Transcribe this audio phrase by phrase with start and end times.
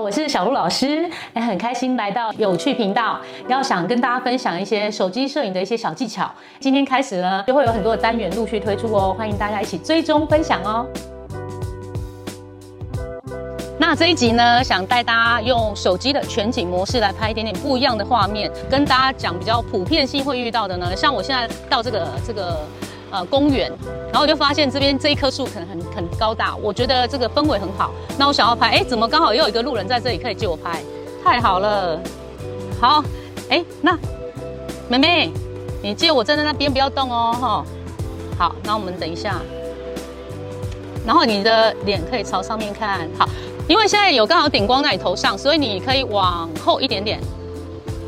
[0.00, 6.30] 我是小鹿老师，哎，很开心来到有趣频道，要想跟大家分享一些手机摄影的一些小技巧。
[6.58, 10.86] 今天开始呢，就会有很多的单元陆续推出哦，欢迎大家一起追踪分享哦。
[13.78, 22.56] 那这一集呢，想带大家用手机的全景模式来拍一点点不一样的画面，跟大家讲比较普遍性会遇到的呢，像我现在到这个这个。
[23.10, 23.70] 呃，公园，
[24.06, 27.90] 然后我就发现这边这一棵树可能很很高大，我觉得这个氛围很好。
[28.16, 30.82] 那我想要拍，哎，怎么刚好又有一个路人在这里可以借我拍？
[31.24, 32.00] 太好了，
[32.80, 33.02] 好，
[33.48, 33.98] 哎，那
[34.88, 35.30] 妹妹，
[35.82, 37.64] 你借我站在那边不要动哦，哈。
[38.38, 39.40] 好，那我们等一下，
[41.04, 43.28] 然后你的脸可以朝上面看，好，
[43.68, 47.20] 因为现在有刚好顶光在你头上，所以你可以往后一点点。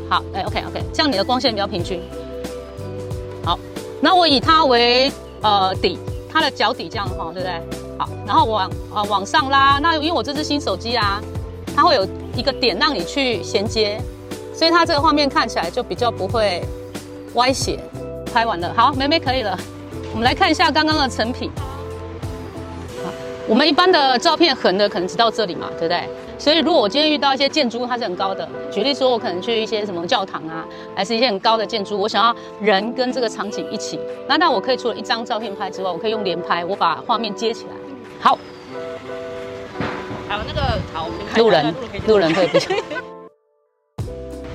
[0.09, 2.01] 好，哎，OK OK，这样你的光线比较平均。
[4.03, 5.09] 那我以它为
[5.41, 5.97] 呃底，
[6.29, 7.61] 它的脚底这样哈，对不对？
[7.97, 9.79] 好，然后往呃往上拉。
[9.81, 11.21] 那因为我这支新手机啊，
[11.73, 13.97] 它会有一个点让你去衔接，
[14.53, 16.61] 所以它这个画面看起来就比较不会
[17.35, 17.79] 歪斜。
[18.33, 19.57] 拍完了，好，妹妹可以了。
[20.11, 21.49] 我们来看一下刚刚的成品。
[23.05, 23.09] 好，
[23.47, 26.09] 我们一般的照片横的可能只到这里嘛，对不对？
[26.43, 37.69] 所以，如果我今天遇到一些建筑物，它是很高的，举例说，我可能去一些什么教堂啊，还是一些很高的建筑物，我想要人跟这个场景一起，那那我可以除了一张照片拍之外，我可以用连拍，我把画面接起来。
[38.19, 38.37] 好，
[40.27, 40.61] 还有那个
[40.93, 41.73] 好，路人，
[42.07, 42.75] 路人可以不行。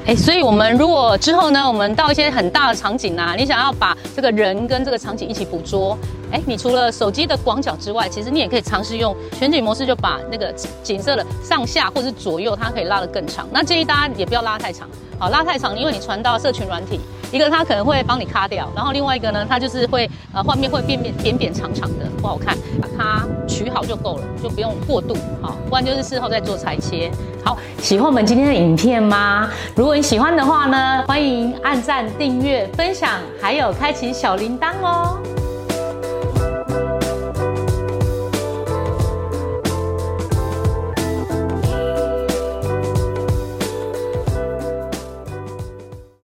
[0.08, 5.98] 哎，所以我们如果之后呢，我们到一些很大的场景啊，你想要把这个人跟这个场景一起捕捉，
[6.32, 10.50] 哎，你除了手机的广角之外，其实你也可以尝试用全景模式，就把那个
[10.82, 13.46] 景色的上下或者是左右，它可以拉得更长。
[13.52, 16.98] 那建议大家也不要拉太长，好，拉太长，因为你传到社群软体，
[17.30, 27.10] 一个它可能会帮你卡掉，然后另外一个呢，它就是会呃画面会变变扁扁长长的，不好看，把它取好就够了，就不用过度，好，不然就是事后再做裁切。
[27.44, 29.48] 好，喜欢我们今天的影片吗？
[29.74, 35.18] 如果你喜欢的话呢，欢迎按赞、订阅、分享，还有开启小铃铛哦。